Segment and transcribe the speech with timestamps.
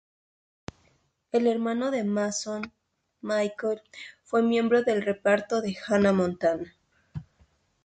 [1.31, 2.73] El hermano de Mason,
[3.21, 3.83] Mitchel
[4.23, 6.75] fue miembro del reparto de "Hannah Montana".